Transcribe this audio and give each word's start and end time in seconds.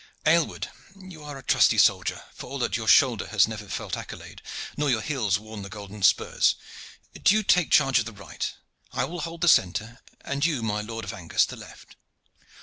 Aylward, 0.25 0.71
you 0.99 1.23
are 1.23 1.37
a 1.37 1.43
trusty 1.43 1.77
soldier, 1.77 2.23
for 2.33 2.49
all 2.49 2.57
that 2.57 2.75
your 2.75 2.87
shoulder 2.87 3.27
has 3.27 3.47
never 3.47 3.67
felt 3.67 3.95
accolade, 3.95 4.41
nor 4.75 4.89
your 4.89 5.03
heels 5.03 5.37
worn 5.37 5.61
the 5.61 5.69
gold 5.69 5.93
spurs. 6.03 6.55
Do 7.21 7.35
you 7.35 7.43
take 7.43 7.69
charge 7.69 7.99
of 7.99 8.05
the 8.05 8.11
right; 8.11 8.51
I 8.91 9.03
will 9.05 9.21
hold 9.21 9.41
the 9.41 9.47
centre, 9.47 9.99
and 10.21 10.43
you, 10.43 10.63
my 10.63 10.81
Lord 10.81 11.05
of 11.05 11.13
Angus, 11.13 11.45
the 11.45 11.55
left." 11.55 11.97